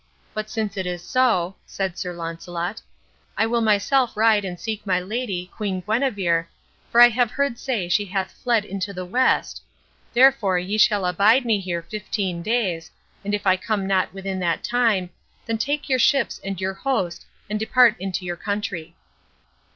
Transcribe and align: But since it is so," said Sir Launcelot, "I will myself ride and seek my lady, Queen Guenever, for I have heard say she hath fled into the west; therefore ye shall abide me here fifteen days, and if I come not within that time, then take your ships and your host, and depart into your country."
But 0.33 0.49
since 0.49 0.77
it 0.77 0.87
is 0.87 1.03
so," 1.03 1.57
said 1.67 1.95
Sir 1.95 2.11
Launcelot, 2.11 2.81
"I 3.37 3.45
will 3.45 3.61
myself 3.61 4.17
ride 4.17 4.43
and 4.43 4.59
seek 4.59 4.83
my 4.83 4.99
lady, 4.99 5.51
Queen 5.55 5.81
Guenever, 5.85 6.47
for 6.91 7.01
I 7.01 7.09
have 7.09 7.29
heard 7.29 7.59
say 7.59 7.87
she 7.87 8.05
hath 8.05 8.31
fled 8.31 8.65
into 8.65 8.93
the 8.93 9.05
west; 9.05 9.61
therefore 10.11 10.57
ye 10.57 10.79
shall 10.79 11.05
abide 11.05 11.45
me 11.45 11.59
here 11.59 11.83
fifteen 11.83 12.41
days, 12.41 12.89
and 13.23 13.35
if 13.35 13.45
I 13.45 13.57
come 13.57 13.85
not 13.85 14.11
within 14.11 14.39
that 14.39 14.63
time, 14.63 15.11
then 15.45 15.59
take 15.59 15.87
your 15.87 15.99
ships 15.99 16.41
and 16.43 16.59
your 16.59 16.73
host, 16.73 17.27
and 17.47 17.59
depart 17.59 17.95
into 17.99 18.25
your 18.25 18.37
country." 18.37 18.95